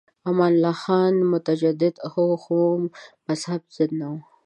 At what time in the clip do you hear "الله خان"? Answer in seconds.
0.57-1.15